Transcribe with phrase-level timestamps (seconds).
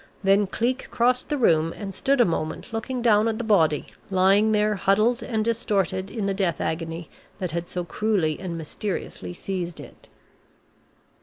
[0.23, 4.51] Then Cleek crossed the room and stood a moment looking down at the body, lying
[4.51, 9.79] there huddled and distorted in the death agony that had so cruelly and mysteriously seized
[9.79, 10.09] it.